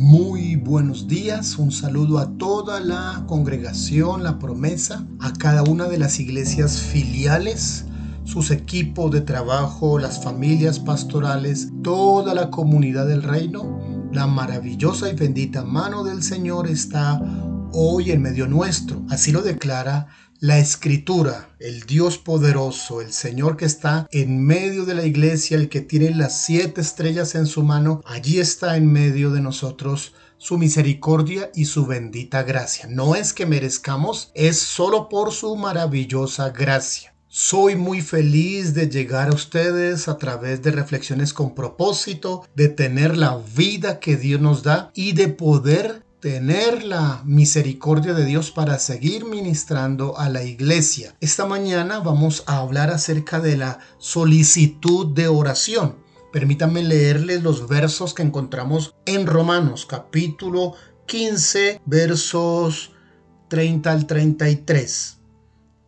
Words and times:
Muy 0.00 0.56
buenos 0.56 1.08
días, 1.08 1.58
un 1.58 1.70
saludo 1.70 2.20
a 2.20 2.38
toda 2.38 2.80
la 2.80 3.22
congregación, 3.26 4.22
la 4.22 4.38
promesa, 4.38 5.06
a 5.18 5.34
cada 5.34 5.62
una 5.62 5.88
de 5.88 5.98
las 5.98 6.18
iglesias 6.18 6.80
filiales, 6.80 7.84
sus 8.24 8.50
equipos 8.50 9.10
de 9.10 9.20
trabajo, 9.20 9.98
las 9.98 10.24
familias 10.24 10.78
pastorales, 10.78 11.70
toda 11.82 12.32
la 12.32 12.48
comunidad 12.48 13.06
del 13.06 13.22
reino. 13.22 13.78
La 14.10 14.26
maravillosa 14.26 15.10
y 15.10 15.14
bendita 15.14 15.64
mano 15.64 16.02
del 16.02 16.22
Señor 16.22 16.66
está 16.66 17.20
hoy 17.74 18.10
en 18.10 18.22
medio 18.22 18.46
nuestro. 18.46 19.04
Así 19.10 19.32
lo 19.32 19.42
declara 19.42 20.06
la 20.40 20.58
escritura, 20.58 21.50
el 21.58 21.82
Dios 21.82 22.16
poderoso, 22.16 23.02
el 23.02 23.12
Señor 23.12 23.58
que 23.58 23.66
está 23.66 24.08
en 24.10 24.42
medio 24.42 24.86
de 24.86 24.94
la 24.94 25.04
iglesia, 25.04 25.58
el 25.58 25.68
que 25.68 25.82
tiene 25.82 26.14
las 26.14 26.44
siete 26.44 26.80
estrellas 26.80 27.34
en 27.34 27.44
su 27.46 27.62
mano, 27.62 28.00
allí 28.06 28.40
está 28.40 28.78
en 28.78 28.90
medio 28.90 29.30
de 29.32 29.42
nosotros 29.42 30.14
su 30.38 30.56
misericordia 30.56 31.50
y 31.54 31.66
su 31.66 31.84
bendita 31.84 32.42
gracia. 32.42 32.86
No 32.88 33.14
es 33.14 33.34
que 33.34 33.44
merezcamos, 33.44 34.32
es 34.34 34.58
solo 34.58 35.10
por 35.10 35.32
su 35.32 35.54
maravillosa 35.56 36.48
gracia. 36.48 37.14
Soy 37.28 37.76
muy 37.76 38.00
feliz 38.00 38.72
de 38.72 38.88
llegar 38.88 39.28
a 39.28 39.34
ustedes 39.34 40.08
a 40.08 40.16
través 40.16 40.62
de 40.62 40.70
reflexiones 40.70 41.34
con 41.34 41.54
propósito, 41.54 42.48
de 42.56 42.70
tener 42.70 43.16
la 43.18 43.38
vida 43.54 44.00
que 44.00 44.16
Dios 44.16 44.40
nos 44.40 44.62
da 44.62 44.90
y 44.94 45.12
de 45.12 45.28
poder 45.28 46.02
tener 46.20 46.84
la 46.84 47.22
misericordia 47.24 48.12
de 48.12 48.26
Dios 48.26 48.50
para 48.50 48.78
seguir 48.78 49.24
ministrando 49.24 50.18
a 50.18 50.28
la 50.28 50.44
iglesia. 50.44 51.16
Esta 51.20 51.46
mañana 51.46 52.00
vamos 52.00 52.44
a 52.46 52.58
hablar 52.58 52.90
acerca 52.90 53.40
de 53.40 53.56
la 53.56 53.78
solicitud 53.98 55.14
de 55.14 55.28
oración. 55.28 55.96
Permítanme 56.30 56.82
leerles 56.82 57.42
los 57.42 57.68
versos 57.68 58.12
que 58.12 58.22
encontramos 58.22 58.94
en 59.06 59.26
Romanos 59.26 59.86
capítulo 59.86 60.74
15 61.06 61.80
versos 61.86 62.92
30 63.48 63.90
al 63.90 64.06
33. 64.06 65.18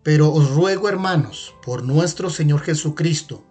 Pero 0.02 0.33
os 0.33 0.50
ruego 0.50 0.89
hermanos, 0.89 1.55
por 1.64 1.84
nuestro 1.84 2.30
Señor 2.30 2.62
Jesucristo 2.62 3.44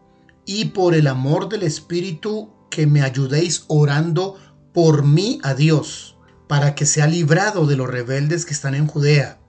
y 0.46 0.66
por 0.66 0.96
el 0.96 1.08
amor 1.08 1.48
del 1.48 1.64
Espíritu, 1.64 2.50
que 2.70 2.88
me 2.88 3.04
ayudéis 3.04 3.66
orando 3.68 4.38
por 4.74 5.06
mí 5.06 5.40
a 5.44 5.54
Dios 5.54 6.11
para 6.52 6.76
que 6.76 6.86
sea 6.86 7.08
librado 7.08 7.66
de 7.66 7.78
los 7.78 7.90
rebeldes 7.90 8.46
que 8.46 8.52
están 8.52 8.76
en 8.76 8.86
Judea, 8.86 9.40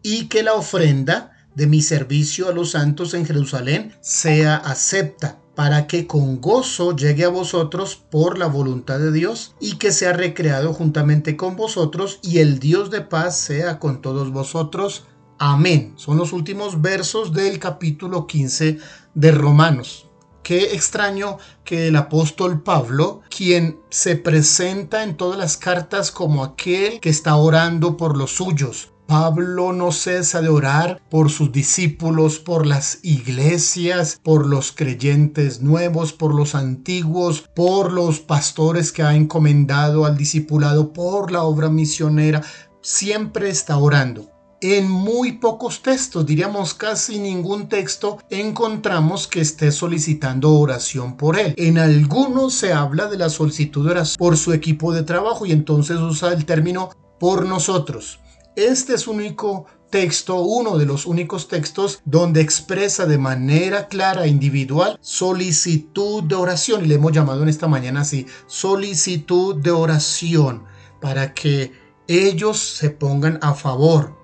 y 0.00 0.28
que 0.28 0.44
la 0.44 0.54
ofrenda 0.54 1.32
de 1.56 1.66
mi 1.66 1.82
servicio 1.82 2.48
a 2.48 2.52
los 2.52 2.70
santos 2.70 3.14
en 3.14 3.26
Jerusalén 3.26 3.96
sea 4.00 4.58
acepta, 4.58 5.40
para 5.56 5.88
que 5.88 6.06
con 6.06 6.40
gozo 6.40 6.94
llegue 6.94 7.24
a 7.24 7.30
vosotros 7.30 7.96
por 7.96 8.38
la 8.38 8.46
voluntad 8.46 9.00
de 9.00 9.10
Dios, 9.10 9.56
y 9.58 9.74
que 9.74 9.90
sea 9.90 10.12
recreado 10.12 10.72
juntamente 10.72 11.36
con 11.36 11.56
vosotros, 11.56 12.20
y 12.22 12.38
el 12.38 12.60
Dios 12.60 12.92
de 12.92 13.00
paz 13.00 13.36
sea 13.36 13.80
con 13.80 14.00
todos 14.00 14.30
vosotros. 14.30 15.06
Amén. 15.40 15.94
Son 15.96 16.16
los 16.16 16.32
últimos 16.32 16.80
versos 16.80 17.32
del 17.32 17.58
capítulo 17.58 18.28
15 18.28 18.78
de 19.16 19.32
Romanos. 19.32 20.11
Qué 20.42 20.74
extraño 20.74 21.38
que 21.64 21.86
el 21.86 21.96
apóstol 21.96 22.62
Pablo, 22.62 23.22
quien 23.34 23.78
se 23.90 24.16
presenta 24.16 25.04
en 25.04 25.16
todas 25.16 25.38
las 25.38 25.56
cartas 25.56 26.10
como 26.10 26.42
aquel 26.42 26.98
que 26.98 27.10
está 27.10 27.36
orando 27.36 27.96
por 27.96 28.16
los 28.16 28.32
suyos, 28.32 28.92
Pablo 29.06 29.72
no 29.72 29.92
cesa 29.92 30.40
de 30.40 30.48
orar 30.48 31.00
por 31.10 31.30
sus 31.30 31.52
discípulos, 31.52 32.40
por 32.40 32.66
las 32.66 32.98
iglesias, 33.02 34.18
por 34.20 34.46
los 34.46 34.72
creyentes 34.72 35.60
nuevos, 35.60 36.12
por 36.12 36.34
los 36.34 36.56
antiguos, 36.56 37.44
por 37.54 37.92
los 37.92 38.18
pastores 38.18 38.90
que 38.90 39.02
ha 39.02 39.14
encomendado 39.14 40.06
al 40.06 40.16
discipulado, 40.16 40.92
por 40.92 41.30
la 41.30 41.42
obra 41.42 41.68
misionera. 41.68 42.42
Siempre 42.80 43.48
está 43.48 43.76
orando 43.76 44.31
en 44.62 44.88
muy 44.88 45.32
pocos 45.32 45.82
textos, 45.82 46.24
diríamos 46.24 46.72
casi 46.72 47.18
ningún 47.18 47.68
texto, 47.68 48.18
encontramos 48.30 49.26
que 49.26 49.40
esté 49.40 49.72
solicitando 49.72 50.54
oración 50.54 51.16
por 51.16 51.36
él. 51.36 51.52
En 51.56 51.78
algunos 51.78 52.54
se 52.54 52.72
habla 52.72 53.08
de 53.08 53.18
la 53.18 53.28
solicitud 53.28 53.84
de 53.84 53.90
oración 53.90 54.16
por 54.18 54.36
su 54.36 54.52
equipo 54.52 54.92
de 54.92 55.02
trabajo 55.02 55.46
y 55.46 55.52
entonces 55.52 55.96
usa 55.98 56.32
el 56.32 56.44
término 56.44 56.90
por 57.18 57.44
nosotros. 57.44 58.20
Este 58.54 58.94
es 58.94 59.08
único 59.08 59.66
texto, 59.90 60.40
uno 60.40 60.78
de 60.78 60.86
los 60.86 61.06
únicos 61.06 61.48
textos 61.48 62.00
donde 62.04 62.40
expresa 62.40 63.04
de 63.04 63.18
manera 63.18 63.88
clara, 63.88 64.28
individual, 64.28 64.96
solicitud 65.00 66.22
de 66.22 66.36
oración. 66.36 66.84
Y 66.84 66.88
le 66.88 66.94
hemos 66.94 67.10
llamado 67.10 67.42
en 67.42 67.48
esta 67.48 67.66
mañana 67.66 68.02
así, 68.02 68.26
solicitud 68.46 69.56
de 69.56 69.72
oración, 69.72 70.62
para 71.00 71.34
que 71.34 71.72
ellos 72.06 72.58
se 72.58 72.90
pongan 72.90 73.40
a 73.42 73.54
favor 73.54 74.21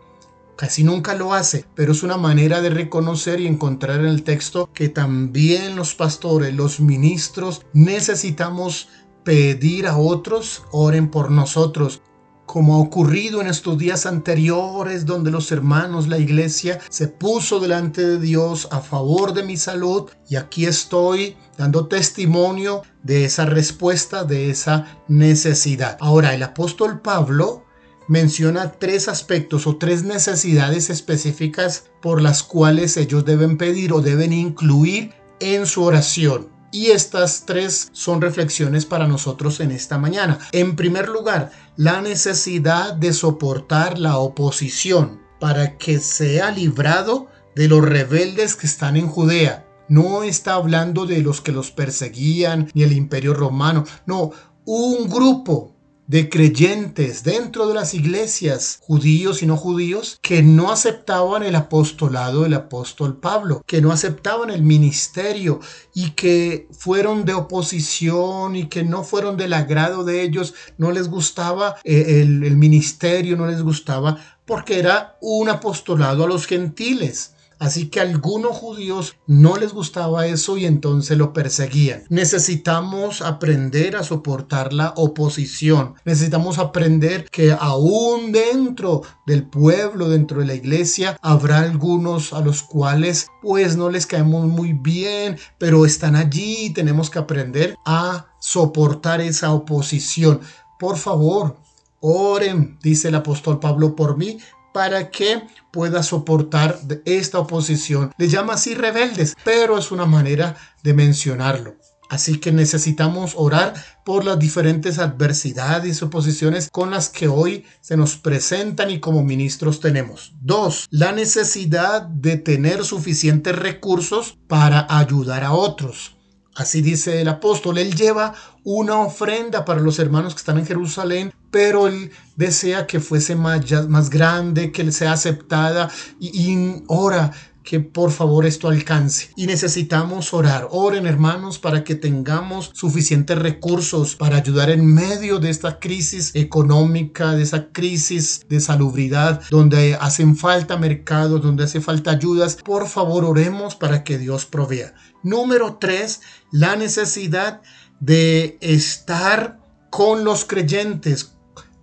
Casi 0.58 0.82
nunca 0.82 1.14
lo 1.14 1.34
hace, 1.34 1.66
pero 1.76 1.92
es 1.92 2.02
una 2.02 2.16
manera 2.16 2.60
de 2.60 2.68
reconocer 2.68 3.38
y 3.38 3.46
encontrar 3.46 4.00
en 4.00 4.06
el 4.06 4.24
texto 4.24 4.68
que 4.74 4.88
también 4.88 5.76
los 5.76 5.94
pastores, 5.94 6.52
los 6.52 6.80
ministros, 6.80 7.64
necesitamos 7.74 8.88
pedir 9.22 9.86
a 9.86 9.96
otros, 9.96 10.64
oren 10.72 11.12
por 11.12 11.30
nosotros, 11.30 12.02
como 12.44 12.74
ha 12.74 12.78
ocurrido 12.78 13.40
en 13.40 13.46
estos 13.46 13.78
días 13.78 14.04
anteriores 14.04 15.06
donde 15.06 15.30
los 15.30 15.52
hermanos, 15.52 16.08
la 16.08 16.18
iglesia 16.18 16.80
se 16.88 17.06
puso 17.06 17.60
delante 17.60 18.04
de 18.04 18.18
Dios 18.18 18.66
a 18.72 18.80
favor 18.80 19.34
de 19.34 19.44
mi 19.44 19.56
salud 19.56 20.10
y 20.28 20.34
aquí 20.34 20.66
estoy 20.66 21.36
dando 21.56 21.86
testimonio 21.86 22.82
de 23.04 23.26
esa 23.26 23.46
respuesta, 23.46 24.24
de 24.24 24.50
esa 24.50 24.98
necesidad. 25.06 25.98
Ahora, 26.00 26.34
el 26.34 26.42
apóstol 26.42 27.00
Pablo 27.00 27.67
menciona 28.08 28.72
tres 28.72 29.06
aspectos 29.06 29.66
o 29.66 29.76
tres 29.76 30.02
necesidades 30.02 30.90
específicas 30.90 31.84
por 32.02 32.20
las 32.20 32.42
cuales 32.42 32.96
ellos 32.96 33.24
deben 33.24 33.56
pedir 33.56 33.92
o 33.92 34.00
deben 34.00 34.32
incluir 34.32 35.12
en 35.40 35.66
su 35.66 35.84
oración. 35.84 36.48
Y 36.70 36.88
estas 36.88 37.44
tres 37.46 37.88
son 37.92 38.20
reflexiones 38.20 38.84
para 38.84 39.06
nosotros 39.06 39.60
en 39.60 39.70
esta 39.70 39.96
mañana. 39.96 40.38
En 40.52 40.76
primer 40.76 41.08
lugar, 41.08 41.50
la 41.76 42.02
necesidad 42.02 42.92
de 42.92 43.12
soportar 43.12 43.98
la 43.98 44.18
oposición 44.18 45.20
para 45.40 45.78
que 45.78 45.98
sea 45.98 46.50
librado 46.50 47.28
de 47.54 47.68
los 47.68 47.82
rebeldes 47.82 48.54
que 48.54 48.66
están 48.66 48.96
en 48.96 49.08
Judea. 49.08 49.66
No 49.88 50.22
está 50.22 50.54
hablando 50.54 51.06
de 51.06 51.22
los 51.22 51.40
que 51.40 51.52
los 51.52 51.70
perseguían 51.70 52.70
ni 52.74 52.82
el 52.82 52.92
imperio 52.92 53.32
romano. 53.32 53.84
No, 54.04 54.32
un 54.66 55.08
grupo 55.08 55.77
de 56.08 56.30
creyentes 56.30 57.22
dentro 57.22 57.68
de 57.68 57.74
las 57.74 57.92
iglesias, 57.92 58.78
judíos 58.80 59.42
y 59.42 59.46
no 59.46 59.58
judíos, 59.58 60.18
que 60.22 60.42
no 60.42 60.72
aceptaban 60.72 61.42
el 61.42 61.54
apostolado 61.54 62.42
del 62.42 62.54
apóstol 62.54 63.18
Pablo, 63.18 63.62
que 63.66 63.82
no 63.82 63.92
aceptaban 63.92 64.50
el 64.50 64.62
ministerio 64.62 65.60
y 65.94 66.12
que 66.12 66.66
fueron 66.72 67.26
de 67.26 67.34
oposición 67.34 68.56
y 68.56 68.68
que 68.68 68.84
no 68.84 69.04
fueron 69.04 69.36
del 69.36 69.52
agrado 69.52 70.02
de 70.02 70.22
ellos, 70.22 70.54
no 70.78 70.92
les 70.92 71.08
gustaba 71.08 71.76
eh, 71.84 72.22
el, 72.22 72.42
el 72.42 72.56
ministerio, 72.56 73.36
no 73.36 73.46
les 73.46 73.62
gustaba 73.62 74.16
porque 74.46 74.78
era 74.78 75.18
un 75.20 75.50
apostolado 75.50 76.24
a 76.24 76.26
los 76.26 76.46
gentiles. 76.46 77.34
Así 77.58 77.88
que 77.88 78.00
a 78.00 78.04
algunos 78.04 78.56
judíos 78.56 79.16
no 79.26 79.56
les 79.56 79.72
gustaba 79.72 80.26
eso 80.26 80.56
y 80.56 80.64
entonces 80.64 81.18
lo 81.18 81.32
perseguían. 81.32 82.04
Necesitamos 82.08 83.20
aprender 83.20 83.96
a 83.96 84.04
soportar 84.04 84.72
la 84.72 84.94
oposición. 84.96 85.94
Necesitamos 86.04 86.58
aprender 86.58 87.28
que 87.30 87.52
aún 87.58 88.32
dentro 88.32 89.02
del 89.26 89.46
pueblo, 89.46 90.08
dentro 90.08 90.40
de 90.40 90.46
la 90.46 90.54
iglesia, 90.54 91.18
habrá 91.20 91.58
algunos 91.60 92.32
a 92.32 92.40
los 92.40 92.62
cuales 92.62 93.26
pues 93.42 93.76
no 93.76 93.90
les 93.90 94.06
caemos 94.06 94.46
muy 94.46 94.72
bien, 94.72 95.38
pero 95.58 95.84
están 95.84 96.16
allí 96.16 96.66
y 96.66 96.70
tenemos 96.70 97.10
que 97.10 97.18
aprender 97.18 97.76
a 97.84 98.26
soportar 98.40 99.20
esa 99.20 99.52
oposición. 99.52 100.40
Por 100.78 100.96
favor, 100.96 101.56
Oren, 102.00 102.78
dice 102.80 103.08
el 103.08 103.16
apóstol 103.16 103.58
Pablo, 103.58 103.96
por 103.96 104.16
mí, 104.16 104.38
para 104.78 105.10
que 105.10 105.42
pueda 105.72 106.04
soportar 106.04 106.78
esta 107.04 107.40
oposición. 107.40 108.12
Le 108.16 108.28
llama 108.28 108.52
así 108.52 108.76
rebeldes, 108.76 109.34
pero 109.42 109.76
es 109.76 109.90
una 109.90 110.06
manera 110.06 110.54
de 110.84 110.94
mencionarlo. 110.94 111.74
Así 112.08 112.38
que 112.38 112.52
necesitamos 112.52 113.32
orar 113.36 113.74
por 114.04 114.24
las 114.24 114.38
diferentes 114.38 115.00
adversidades 115.00 116.00
y 116.00 116.04
oposiciones 116.04 116.68
con 116.70 116.92
las 116.92 117.08
que 117.08 117.26
hoy 117.26 117.66
se 117.80 117.96
nos 117.96 118.14
presentan 118.14 118.92
y 118.92 119.00
como 119.00 119.24
ministros 119.24 119.80
tenemos. 119.80 120.32
Dos, 120.40 120.86
la 120.90 121.10
necesidad 121.10 122.02
de 122.02 122.36
tener 122.36 122.84
suficientes 122.84 123.56
recursos 123.56 124.38
para 124.46 124.86
ayudar 124.88 125.42
a 125.42 125.54
otros. 125.54 126.17
Así 126.58 126.82
dice 126.82 127.20
el 127.20 127.28
apóstol, 127.28 127.78
él 127.78 127.94
lleva 127.94 128.34
una 128.64 128.96
ofrenda 128.96 129.64
para 129.64 129.80
los 129.80 130.00
hermanos 130.00 130.34
que 130.34 130.40
están 130.40 130.58
en 130.58 130.66
Jerusalén, 130.66 131.32
pero 131.52 131.86
él 131.86 132.10
desea 132.34 132.84
que 132.84 132.98
fuese 132.98 133.36
más, 133.36 134.10
grande, 134.10 134.72
que 134.72 134.90
sea 134.90 135.12
aceptada 135.12 135.88
y, 136.18 136.82
ora 136.88 137.30
que 137.62 137.80
por 137.80 138.10
favor 138.10 138.46
esto 138.46 138.68
alcance. 138.68 139.30
Y 139.36 139.46
necesitamos 139.46 140.32
orar. 140.32 140.68
Oren 140.70 141.06
hermanos 141.06 141.58
para 141.58 141.84
que 141.84 141.94
tengamos 141.94 142.70
suficientes 142.74 143.38
recursos 143.38 144.16
para 144.16 144.36
ayudar 144.36 144.70
en 144.70 144.86
medio 144.86 145.38
de 145.38 145.50
esta 145.50 145.78
crisis 145.78 146.34
económica, 146.34 147.32
de 147.32 147.42
esa 147.42 147.70
crisis 147.70 148.46
de 148.48 148.60
salubridad, 148.60 149.42
donde 149.50 149.96
hacen 150.00 150.36
falta 150.36 150.76
mercados, 150.76 151.42
donde 151.42 151.64
hace 151.64 151.80
falta 151.80 152.12
ayudas. 152.12 152.56
Por 152.56 152.88
favor 152.88 153.24
oremos 153.24 153.74
para 153.74 154.04
que 154.04 154.18
Dios 154.18 154.46
provea. 154.46 154.94
Número 155.22 155.76
tres, 155.80 156.20
la 156.50 156.76
necesidad 156.76 157.60
de 158.00 158.58
estar 158.60 159.58
con 159.90 160.24
los 160.24 160.44
creyentes, 160.44 161.37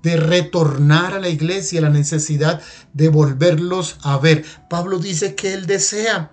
de 0.06 0.18
retornar 0.18 1.16
a 1.16 1.20
la 1.20 1.30
iglesia, 1.30 1.82
la 1.82 1.90
necesidad 1.90 2.62
de 2.94 3.10
volverlos 3.10 3.98
a 4.04 4.20
ver. 4.20 4.46
Pablo 4.70 5.00
dice 5.00 5.34
que 5.34 5.54
él 5.54 5.66
desea 5.66 6.32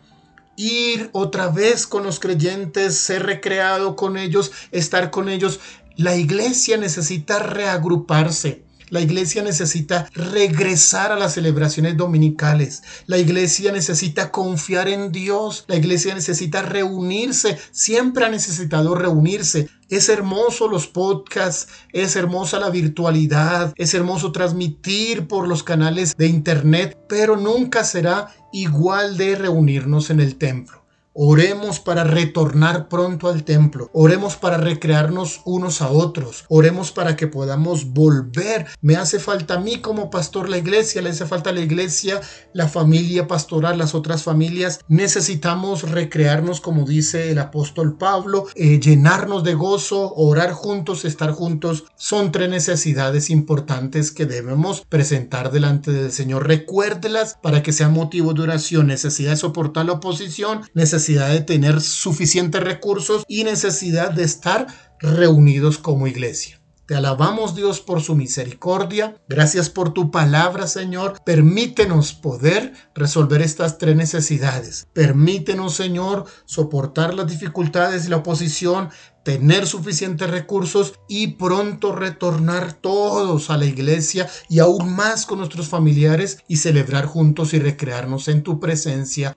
ir 0.56 1.08
otra 1.12 1.48
vez 1.48 1.86
con 1.86 2.04
los 2.04 2.20
creyentes, 2.20 2.98
ser 2.98 3.22
recreado 3.24 3.96
con 3.96 4.18
ellos, 4.18 4.52
estar 4.72 5.10
con 5.10 5.30
ellos. 5.30 5.58
La 5.96 6.16
iglesia 6.16 6.76
necesita 6.76 7.38
reagruparse. 7.38 8.62
La 8.92 9.00
iglesia 9.00 9.42
necesita 9.42 10.06
regresar 10.12 11.12
a 11.12 11.18
las 11.18 11.32
celebraciones 11.32 11.96
dominicales. 11.96 12.82
La 13.06 13.16
iglesia 13.16 13.72
necesita 13.72 14.30
confiar 14.30 14.86
en 14.86 15.10
Dios. 15.10 15.64
La 15.66 15.76
iglesia 15.76 16.14
necesita 16.14 16.60
reunirse. 16.60 17.58
Siempre 17.70 18.26
ha 18.26 18.28
necesitado 18.28 18.94
reunirse. 18.94 19.70
Es 19.88 20.10
hermoso 20.10 20.68
los 20.68 20.88
podcasts, 20.88 21.68
es 21.94 22.16
hermosa 22.16 22.60
la 22.60 22.68
virtualidad, 22.68 23.72
es 23.76 23.94
hermoso 23.94 24.30
transmitir 24.30 25.26
por 25.26 25.48
los 25.48 25.62
canales 25.62 26.14
de 26.18 26.26
internet, 26.26 26.98
pero 27.08 27.38
nunca 27.38 27.84
será 27.84 28.28
igual 28.52 29.16
de 29.16 29.36
reunirnos 29.36 30.10
en 30.10 30.20
el 30.20 30.36
templo. 30.36 30.81
Oremos 31.14 31.78
para 31.78 32.04
retornar 32.04 32.88
pronto 32.88 33.28
al 33.28 33.44
templo. 33.44 33.90
Oremos 33.92 34.36
para 34.36 34.56
recrearnos 34.56 35.42
unos 35.44 35.82
a 35.82 35.90
otros. 35.90 36.46
Oremos 36.48 36.90
para 36.90 37.16
que 37.16 37.26
podamos 37.26 37.92
volver. 37.92 38.66
Me 38.80 38.96
hace 38.96 39.18
falta 39.18 39.54
a 39.54 39.60
mí 39.60 39.82
como 39.82 40.08
pastor 40.08 40.48
la 40.48 40.56
iglesia, 40.56 41.02
le 41.02 41.10
hace 41.10 41.26
falta 41.26 41.50
a 41.50 41.52
la 41.52 41.60
iglesia, 41.60 42.22
la 42.54 42.66
familia 42.66 43.26
pastoral, 43.28 43.76
las 43.76 43.94
otras 43.94 44.22
familias. 44.22 44.80
Necesitamos 44.88 45.90
recrearnos, 45.90 46.62
como 46.62 46.86
dice 46.86 47.30
el 47.30 47.40
apóstol 47.40 47.98
Pablo, 47.98 48.46
eh, 48.54 48.80
llenarnos 48.80 49.44
de 49.44 49.52
gozo, 49.52 50.14
orar 50.14 50.52
juntos, 50.52 51.04
estar 51.04 51.32
juntos. 51.32 51.84
Son 51.94 52.32
tres 52.32 52.48
necesidades 52.48 53.28
importantes 53.28 54.12
que 54.12 54.24
debemos 54.24 54.82
presentar 54.88 55.52
delante 55.52 55.92
del 55.92 56.10
Señor. 56.10 56.48
Recuérdelas 56.48 57.36
para 57.42 57.62
que 57.62 57.72
sea 57.72 57.90
motivo 57.90 58.32
de 58.32 58.44
oración. 58.44 58.86
Necesidad 58.86 59.32
de 59.32 59.36
soportar 59.36 59.84
la 59.84 59.92
oposición, 59.92 60.62
necesidad 60.72 61.01
necesidad 61.02 61.30
de 61.30 61.40
tener 61.40 61.80
suficientes 61.80 62.62
recursos 62.62 63.24
y 63.26 63.42
necesidad 63.42 64.12
de 64.12 64.22
estar 64.22 64.68
reunidos 65.00 65.78
como 65.78 66.06
iglesia. 66.06 66.60
Te 66.86 66.94
alabamos 66.94 67.56
Dios 67.56 67.80
por 67.80 68.02
su 68.02 68.14
misericordia. 68.14 69.16
Gracias 69.28 69.68
por 69.68 69.92
tu 69.92 70.12
palabra, 70.12 70.68
Señor. 70.68 71.14
Permítenos 71.24 72.12
poder 72.12 72.72
resolver 72.94 73.42
estas 73.42 73.78
tres 73.78 73.96
necesidades. 73.96 74.86
Permítenos, 74.92 75.74
Señor, 75.74 76.26
soportar 76.44 77.14
las 77.14 77.26
dificultades 77.26 78.06
y 78.06 78.10
la 78.10 78.18
oposición, 78.18 78.90
tener 79.24 79.66
suficientes 79.66 80.30
recursos 80.30 80.94
y 81.08 81.28
pronto 81.34 81.92
retornar 81.92 82.74
todos 82.74 83.50
a 83.50 83.56
la 83.56 83.64
iglesia 83.64 84.28
y 84.48 84.60
aún 84.60 84.94
más 84.94 85.26
con 85.26 85.38
nuestros 85.38 85.68
familiares 85.68 86.38
y 86.46 86.58
celebrar 86.58 87.06
juntos 87.06 87.54
y 87.54 87.58
recrearnos 87.58 88.28
en 88.28 88.44
tu 88.44 88.60
presencia. 88.60 89.36